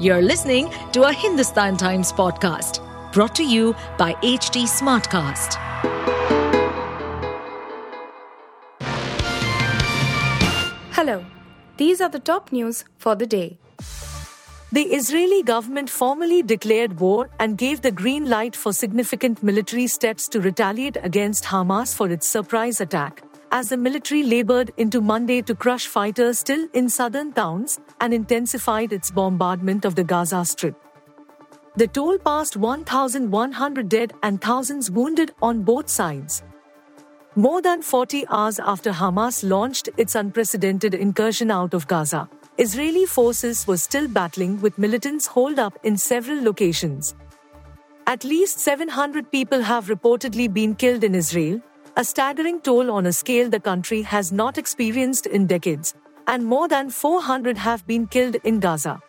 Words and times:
You're 0.00 0.22
listening 0.22 0.72
to 0.92 1.02
a 1.08 1.12
Hindustan 1.12 1.76
Times 1.76 2.12
podcast 2.12 2.78
brought 3.12 3.34
to 3.34 3.44
you 3.44 3.74
by 3.98 4.12
HT 4.22 4.62
Smartcast. 4.68 5.56
Hello, 10.92 11.24
these 11.78 12.00
are 12.00 12.08
the 12.08 12.20
top 12.20 12.52
news 12.52 12.84
for 12.96 13.16
the 13.16 13.26
day. 13.26 13.58
The 14.70 14.82
Israeli 14.82 15.42
government 15.42 15.90
formally 15.90 16.44
declared 16.44 17.00
war 17.00 17.28
and 17.40 17.58
gave 17.58 17.80
the 17.80 17.90
green 17.90 18.28
light 18.28 18.54
for 18.54 18.72
significant 18.72 19.42
military 19.42 19.88
steps 19.88 20.28
to 20.28 20.40
retaliate 20.40 20.96
against 21.02 21.42
Hamas 21.42 21.92
for 21.92 22.08
its 22.08 22.28
surprise 22.28 22.80
attack, 22.80 23.24
as 23.50 23.68
the 23.68 23.76
military 23.76 24.22
labored 24.22 24.72
into 24.76 25.00
Monday 25.00 25.42
to 25.42 25.54
crush 25.54 25.86
fighters 25.86 26.38
still 26.38 26.68
in 26.72 26.88
southern 26.88 27.32
towns 27.32 27.78
and 28.00 28.12
intensified 28.12 28.92
its 28.92 29.10
bombardment 29.10 29.84
of 29.84 29.94
the 29.94 30.04
Gaza 30.04 30.44
Strip. 30.44 30.76
The 31.76 31.86
toll 31.86 32.18
passed 32.18 32.56
1,100 32.56 33.88
dead 33.88 34.12
and 34.22 34.40
thousands 34.40 34.90
wounded 34.90 35.32
on 35.40 35.62
both 35.62 35.88
sides. 35.88 36.42
More 37.36 37.62
than 37.62 37.82
40 37.82 38.26
hours 38.28 38.58
after 38.58 38.90
Hamas 38.90 39.48
launched 39.48 39.88
its 39.96 40.16
unprecedented 40.16 40.92
incursion 40.94 41.50
out 41.50 41.74
of 41.74 41.86
Gaza, 41.86 42.28
Israeli 42.58 43.06
forces 43.06 43.64
were 43.66 43.76
still 43.76 44.08
battling 44.08 44.60
with 44.60 44.76
militants 44.78 45.26
holed 45.26 45.60
up 45.60 45.78
in 45.84 45.96
several 45.96 46.42
locations. 46.42 47.14
At 48.08 48.24
least 48.24 48.58
700 48.58 49.30
people 49.30 49.60
have 49.60 49.86
reportedly 49.86 50.52
been 50.52 50.74
killed 50.74 51.04
in 51.04 51.14
Israel, 51.14 51.60
a 51.98 52.04
staggering 52.04 52.60
toll 52.60 52.92
on 52.92 53.06
a 53.06 53.12
scale 53.12 53.48
the 53.50 53.58
country 53.58 54.02
has 54.02 54.30
not 54.30 54.56
experienced 54.56 55.26
in 55.26 55.48
decades, 55.48 55.94
and 56.28 56.44
more 56.44 56.68
than 56.68 56.90
400 56.90 57.58
have 57.58 57.84
been 57.88 58.06
killed 58.06 58.36
in 58.44 58.60
Gaza. 58.60 59.00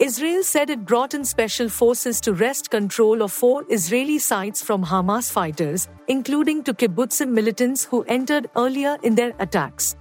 Israel 0.00 0.42
said 0.42 0.68
it 0.68 0.84
brought 0.84 1.14
in 1.14 1.24
special 1.24 1.68
forces 1.68 2.20
to 2.22 2.34
wrest 2.34 2.70
control 2.70 3.22
of 3.22 3.30
four 3.30 3.64
Israeli 3.68 4.18
sites 4.18 4.64
from 4.64 4.84
Hamas 4.84 5.30
fighters, 5.30 5.86
including 6.08 6.64
two 6.64 6.74
kibbutzim 6.74 7.28
militants 7.28 7.84
who 7.84 8.02
entered 8.08 8.50
earlier 8.56 8.98
in 9.04 9.14
their 9.14 9.32
attacks. 9.38 9.94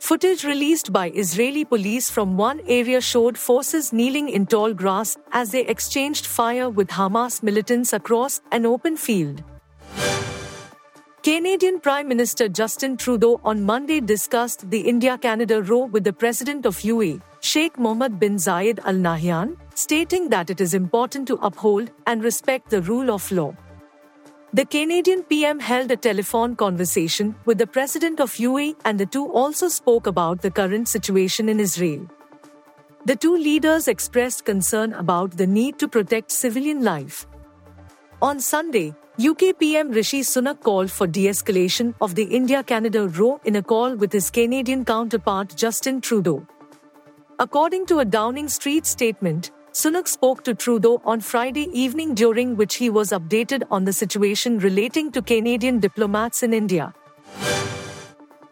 Footage 0.00 0.42
released 0.42 0.92
by 0.92 1.10
Israeli 1.10 1.64
police 1.64 2.10
from 2.10 2.36
one 2.36 2.60
area 2.66 3.00
showed 3.00 3.38
forces 3.38 3.92
kneeling 3.92 4.28
in 4.28 4.46
tall 4.46 4.74
grass 4.74 5.16
as 5.30 5.52
they 5.52 5.64
exchanged 5.64 6.26
fire 6.26 6.68
with 6.68 6.88
Hamas 6.88 7.40
militants 7.40 7.92
across 7.92 8.40
an 8.50 8.66
open 8.66 8.96
field. 8.96 9.44
Canadian 11.24 11.80
Prime 11.80 12.06
Minister 12.06 12.50
Justin 12.50 12.98
Trudeau 12.98 13.40
on 13.44 13.62
Monday 13.62 13.98
discussed 13.98 14.68
the 14.70 14.78
India 14.78 15.16
Canada 15.16 15.62
row 15.62 15.86
with 15.86 16.04
the 16.04 16.12
President 16.12 16.66
of 16.66 16.76
UAE, 16.76 17.22
Sheikh 17.40 17.78
Mohammed 17.78 18.20
bin 18.20 18.34
Zayed 18.36 18.78
Al 18.80 18.92
Nahyan, 18.92 19.56
stating 19.74 20.28
that 20.28 20.50
it 20.50 20.60
is 20.60 20.74
important 20.74 21.26
to 21.28 21.36
uphold 21.36 21.90
and 22.06 22.22
respect 22.22 22.68
the 22.68 22.82
rule 22.82 23.10
of 23.10 23.32
law. 23.32 23.56
The 24.52 24.66
Canadian 24.66 25.22
PM 25.22 25.60
held 25.60 25.90
a 25.90 25.96
telephone 25.96 26.56
conversation 26.56 27.34
with 27.46 27.56
the 27.56 27.66
president 27.66 28.20
of 28.20 28.32
UAE, 28.32 28.76
and 28.84 29.00
the 29.00 29.06
two 29.06 29.24
also 29.32 29.68
spoke 29.68 30.06
about 30.06 30.42
the 30.42 30.50
current 30.50 30.88
situation 30.88 31.48
in 31.48 31.58
Israel. 31.58 32.06
The 33.06 33.16
two 33.16 33.34
leaders 33.34 33.88
expressed 33.88 34.44
concern 34.44 34.92
about 34.92 35.38
the 35.38 35.46
need 35.46 35.78
to 35.78 35.88
protect 35.88 36.30
civilian 36.32 36.84
life. 36.84 37.26
On 38.20 38.40
Sunday, 38.40 38.94
UK 39.16 39.56
PM 39.60 39.92
Rishi 39.92 40.22
Sunak 40.22 40.60
called 40.60 40.90
for 40.90 41.06
de 41.06 41.26
escalation 41.26 41.94
of 42.00 42.16
the 42.16 42.24
India 42.24 42.64
Canada 42.64 43.06
row 43.06 43.40
in 43.44 43.54
a 43.54 43.62
call 43.62 43.94
with 43.94 44.12
his 44.12 44.28
Canadian 44.28 44.84
counterpart 44.84 45.54
Justin 45.54 46.00
Trudeau. 46.00 46.44
According 47.38 47.86
to 47.86 48.00
a 48.00 48.04
Downing 48.04 48.48
Street 48.48 48.84
statement, 48.84 49.52
Sunak 49.72 50.08
spoke 50.08 50.42
to 50.42 50.52
Trudeau 50.52 51.00
on 51.04 51.20
Friday 51.20 51.68
evening, 51.72 52.14
during 52.14 52.56
which 52.56 52.74
he 52.74 52.90
was 52.90 53.12
updated 53.12 53.62
on 53.70 53.84
the 53.84 53.92
situation 53.92 54.58
relating 54.58 55.12
to 55.12 55.22
Canadian 55.22 55.78
diplomats 55.78 56.42
in 56.42 56.52
India. 56.52 56.92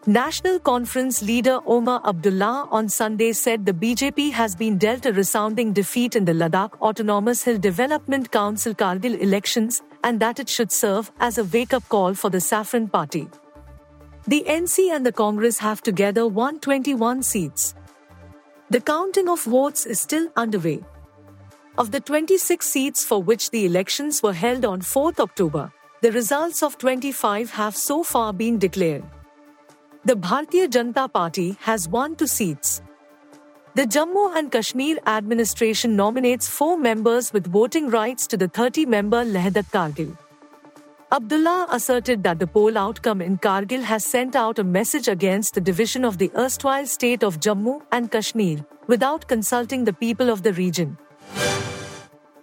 National 0.05 0.59
Conference 0.59 1.21
leader 1.21 1.59
Omar 1.65 2.01
Abdullah 2.05 2.67
on 2.71 2.89
Sunday 2.89 3.31
said 3.31 3.65
the 3.65 3.71
BJP 3.71 4.33
has 4.33 4.53
been 4.53 4.77
dealt 4.77 5.05
a 5.05 5.13
resounding 5.13 5.71
defeat 5.71 6.17
in 6.17 6.25
the 6.25 6.33
Ladakh 6.33 6.73
Autonomous 6.81 7.41
Hill 7.43 7.57
Development 7.57 8.29
Council 8.29 8.73
Kargil 8.73 9.17
elections 9.21 9.81
and 10.03 10.19
that 10.19 10.41
it 10.41 10.49
should 10.49 10.73
serve 10.73 11.09
as 11.21 11.37
a 11.37 11.45
wake 11.45 11.73
up 11.73 11.87
call 11.87 12.13
for 12.13 12.29
the 12.29 12.41
Saffron 12.41 12.89
Party. 12.89 13.29
The 14.27 14.43
NC 14.45 14.93
and 14.93 15.05
the 15.05 15.13
Congress 15.13 15.57
have 15.59 15.81
together 15.81 16.27
121 16.27 17.23
seats. 17.23 17.73
The 18.71 18.81
counting 18.81 19.29
of 19.29 19.41
votes 19.43 19.85
is 19.85 20.01
still 20.01 20.27
underway. 20.35 20.83
Of 21.77 21.91
the 21.91 22.01
26 22.01 22.65
seats 22.65 23.05
for 23.05 23.23
which 23.23 23.51
the 23.51 23.65
elections 23.65 24.21
were 24.21 24.33
held 24.33 24.65
on 24.65 24.81
4 24.81 25.13
October, 25.17 25.71
the 26.01 26.11
results 26.11 26.61
of 26.61 26.77
25 26.77 27.51
have 27.51 27.77
so 27.77 28.03
far 28.03 28.33
been 28.33 28.59
declared. 28.59 29.05
The 30.05 30.15
Bharatiya 30.15 30.67
Janata 30.67 31.13
Party 31.13 31.55
has 31.61 31.87
won 31.87 32.17
two 32.17 32.27
seats. 32.27 32.81
The 33.73 33.83
Jammu 33.83 34.35
and 34.35 34.51
Kashmir 34.51 34.97
administration 35.07 35.95
nominates 35.95 36.49
four 36.49 36.77
members 36.77 37.31
with 37.31 37.47
voting 37.47 37.89
rights 37.89 38.27
to 38.27 38.35
the 38.35 38.49
30 38.49 38.85
member 38.85 39.23
Ladakh 39.23 39.71
Kargil. 39.71 40.17
Abdullah 41.09 41.67
asserted 41.71 42.21
that 42.23 42.39
the 42.39 42.47
poll 42.47 42.77
outcome 42.77 43.21
in 43.21 43.37
Kargil 43.37 43.81
has 43.83 44.03
sent 44.03 44.35
out 44.35 44.59
a 44.59 44.63
message 44.65 45.07
against 45.07 45.53
the 45.53 45.61
division 45.61 46.03
of 46.03 46.17
the 46.17 46.29
erstwhile 46.35 46.85
state 46.85 47.23
of 47.23 47.39
Jammu 47.39 47.81
and 47.93 48.11
Kashmir 48.11 48.65
without 48.87 49.29
consulting 49.29 49.85
the 49.85 49.93
people 49.93 50.29
of 50.29 50.43
the 50.43 50.51
region. 50.51 50.97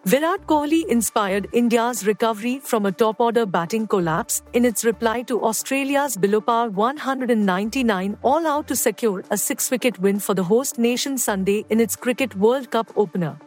Virat 0.07 0.47
Kohli 0.47 0.87
inspired 0.89 1.47
India's 1.53 2.07
recovery 2.07 2.59
from 2.59 2.87
a 2.87 2.93
top 2.93 3.21
order 3.21 3.45
batting 3.45 3.87
collapse 3.87 4.43
in 4.55 4.65
its 4.65 4.83
reply 4.83 5.21
to 5.21 5.43
Australia's 5.43 6.17
below 6.17 6.41
par 6.41 6.71
199 6.71 8.17
all 8.23 8.47
out 8.47 8.67
to 8.67 8.75
secure 8.75 9.23
a 9.31 9.37
six 9.37 9.71
wicket 9.71 9.99
win 9.99 10.19
for 10.19 10.33
the 10.33 10.43
host 10.43 10.79
nation 10.79 11.19
Sunday 11.19 11.67
in 11.69 11.81
its 11.81 11.97
Cricket 11.97 12.35
World 12.37 12.71
Cup 12.71 12.91
opener. 12.97 13.39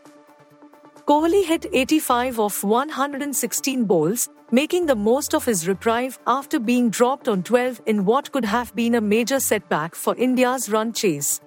Kohli 1.07 1.43
hit 1.43 1.65
85 1.73 2.39
of 2.39 2.63
116 2.63 3.85
balls, 3.85 4.29
making 4.51 4.85
the 4.85 4.95
most 4.95 5.33
of 5.33 5.45
his 5.45 5.67
reprieve 5.67 6.19
after 6.27 6.59
being 6.59 6.91
dropped 6.91 7.27
on 7.27 7.41
12 7.41 7.81
in 7.87 8.05
what 8.05 8.31
could 8.31 8.45
have 8.45 8.75
been 8.75 8.93
a 8.93 9.01
major 9.01 9.39
setback 9.39 9.95
for 9.95 10.15
India's 10.17 10.69
run 10.69 10.93
chase. 10.93 11.41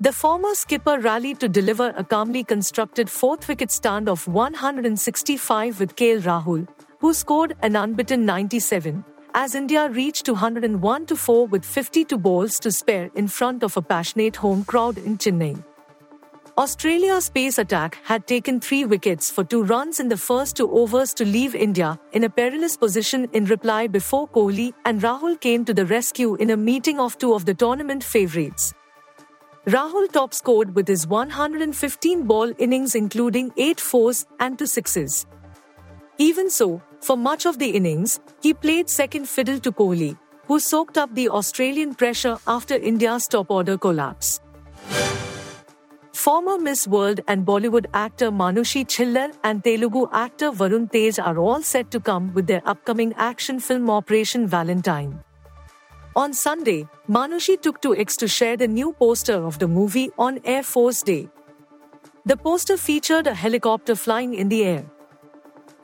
The 0.00 0.12
former 0.12 0.54
skipper 0.54 1.00
rallied 1.00 1.40
to 1.40 1.48
deliver 1.48 1.92
a 1.96 2.04
calmly 2.04 2.44
constructed 2.44 3.10
fourth 3.10 3.48
wicket 3.48 3.72
stand 3.72 4.08
of 4.08 4.28
165 4.28 5.80
with 5.80 5.96
KL 5.96 6.20
Rahul, 6.20 6.68
who 7.00 7.12
scored 7.12 7.56
an 7.62 7.74
unbeaten 7.74 8.24
97, 8.24 9.04
as 9.34 9.56
India 9.56 9.88
reached 9.88 10.26
201 10.26 11.06
4 11.08 11.46
with 11.48 11.64
52 11.64 12.16
balls 12.16 12.60
to 12.60 12.70
spare 12.70 13.10
in 13.16 13.26
front 13.26 13.64
of 13.64 13.76
a 13.76 13.82
passionate 13.82 14.36
home 14.36 14.64
crowd 14.64 14.98
in 14.98 15.18
Chennai. 15.18 15.64
Australia's 16.56 17.28
pace 17.28 17.58
attack 17.58 17.98
had 18.04 18.28
taken 18.28 18.60
three 18.60 18.84
wickets 18.84 19.32
for 19.32 19.42
two 19.42 19.64
runs 19.64 19.98
in 19.98 20.08
the 20.08 20.16
first 20.16 20.54
two 20.56 20.70
overs 20.70 21.12
to 21.12 21.24
leave 21.24 21.56
India 21.56 21.98
in 22.12 22.22
a 22.22 22.30
perilous 22.30 22.76
position 22.76 23.28
in 23.32 23.46
reply 23.46 23.88
before 23.88 24.28
Kohli 24.28 24.72
and 24.84 25.02
Rahul 25.02 25.40
came 25.40 25.64
to 25.64 25.74
the 25.74 25.86
rescue 25.86 26.36
in 26.36 26.50
a 26.50 26.56
meeting 26.56 27.00
of 27.00 27.18
two 27.18 27.34
of 27.34 27.46
the 27.46 27.54
tournament 27.54 28.04
favourites. 28.04 28.74
Rahul 29.72 30.10
top 30.10 30.32
scored 30.32 30.74
with 30.74 30.88
his 30.88 31.06
115 31.06 32.22
ball 32.22 32.52
innings, 32.56 32.94
including 32.94 33.52
8 33.58 33.78
fours 33.78 34.24
and 34.40 34.58
2 34.58 34.64
sixes. 34.64 35.26
Even 36.16 36.48
so, 36.48 36.80
for 37.02 37.18
much 37.18 37.44
of 37.44 37.58
the 37.58 37.68
innings, 37.68 38.18
he 38.40 38.54
played 38.54 38.88
second 38.88 39.28
fiddle 39.28 39.60
to 39.60 39.70
Kohli, 39.70 40.16
who 40.46 40.58
soaked 40.58 40.96
up 40.96 41.14
the 41.14 41.28
Australian 41.28 41.94
pressure 41.94 42.38
after 42.46 42.76
India's 42.76 43.28
top 43.28 43.50
order 43.50 43.76
collapse. 43.76 44.40
Former 46.14 46.58
Miss 46.58 46.88
World 46.88 47.20
and 47.28 47.44
Bollywood 47.44 47.84
actor 47.92 48.30
Manushi 48.30 48.88
Chhillar 48.88 49.30
and 49.44 49.62
Telugu 49.62 50.06
actor 50.14 50.50
Varun 50.50 50.90
Tej 50.90 51.22
are 51.22 51.36
all 51.36 51.60
set 51.60 51.90
to 51.90 52.00
come 52.00 52.32
with 52.32 52.46
their 52.46 52.62
upcoming 52.64 53.12
action 53.18 53.60
film 53.60 53.90
Operation 53.90 54.46
Valentine. 54.46 55.22
On 56.18 56.32
Sunday, 56.34 56.84
Manushi 57.08 57.62
took 57.62 57.80
to 57.80 57.94
X 57.94 58.16
to 58.16 58.26
share 58.26 58.56
the 58.56 58.66
new 58.66 58.92
poster 58.92 59.34
of 59.34 59.60
the 59.60 59.68
movie 59.68 60.10
on 60.18 60.40
Air 60.44 60.64
Force 60.64 61.00
Day. 61.00 61.28
The 62.26 62.36
poster 62.36 62.76
featured 62.76 63.28
a 63.28 63.34
helicopter 63.34 63.94
flying 63.94 64.34
in 64.34 64.48
the 64.48 64.64
air. 64.64 64.84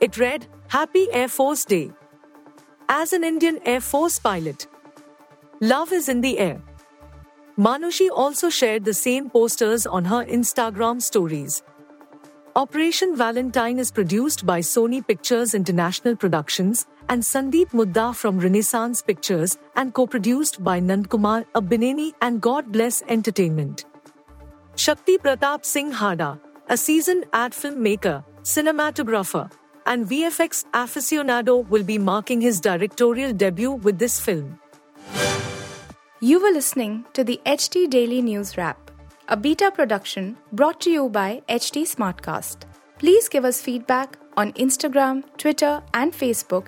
It 0.01 0.17
read, 0.17 0.45
Happy 0.67 1.07
Air 1.13 1.29
Force 1.29 1.63
Day. 1.63 1.93
As 2.89 3.13
an 3.13 3.23
Indian 3.23 3.59
Air 3.65 3.79
Force 3.79 4.19
pilot, 4.19 4.67
love 5.61 5.93
is 5.93 6.09
in 6.09 6.19
the 6.19 6.37
air. 6.37 6.61
Manushi 7.57 8.09
also 8.13 8.49
shared 8.49 8.83
the 8.83 8.93
same 8.93 9.29
posters 9.29 9.87
on 9.87 10.03
her 10.03 10.25
Instagram 10.25 11.01
stories. 11.01 11.63
Operation 12.57 13.15
Valentine 13.15 13.79
is 13.79 13.89
produced 13.89 14.45
by 14.45 14.59
Sony 14.59 15.07
Pictures 15.07 15.53
International 15.53 16.13
Productions 16.13 16.87
and 17.09 17.21
Sandeep 17.21 17.69
Mudda 17.71 18.15
from 18.15 18.39
Renaissance 18.39 19.01
Pictures 19.01 19.57
and 19.75 19.93
co-produced 19.93 20.63
by 20.63 20.79
Nandkumar 20.79 21.45
Abbineni 21.55 22.13
and 22.21 22.41
God 22.41 22.71
Bless 22.71 23.01
Entertainment. 23.07 23.85
Shakti 24.75 25.17
Pratap 25.17 25.65
Singh 25.65 25.91
Hada, 25.91 26.39
a 26.67 26.77
seasoned 26.77 27.25
ad 27.33 27.51
filmmaker, 27.51 28.23
cinematographer, 28.43 29.51
and 29.85 30.05
VFX 30.05 30.65
aficionado, 30.73 31.67
will 31.69 31.83
be 31.83 31.97
marking 31.97 32.41
his 32.41 32.59
directorial 32.59 33.33
debut 33.33 33.71
with 33.71 33.99
this 33.99 34.19
film. 34.19 34.59
You 36.19 36.41
were 36.41 36.51
listening 36.51 37.05
to 37.13 37.23
the 37.23 37.39
HT 37.45 37.89
Daily 37.89 38.21
News 38.21 38.57
Wrap, 38.57 38.91
a 39.27 39.37
beta 39.37 39.71
production 39.71 40.37
brought 40.53 40.81
to 40.81 40.89
you 40.89 41.09
by 41.09 41.41
HT 41.49 41.83
Smartcast. 41.83 42.63
Please 42.97 43.27
give 43.27 43.45
us 43.45 43.61
feedback 43.61 44.17
on 44.37 44.53
Instagram, 44.53 45.23
Twitter, 45.37 45.83
and 45.93 46.13
Facebook 46.13 46.67